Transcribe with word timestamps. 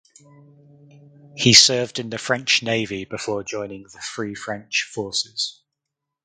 He 1.35 1.53
served 1.53 1.99
in 1.99 2.09
the 2.09 2.17
French 2.17 2.63
Navy 2.63 3.05
before 3.05 3.43
joining 3.43 3.83
the 3.83 4.01
Free 4.01 4.33
French 4.33 4.89
Forces. 4.91 5.61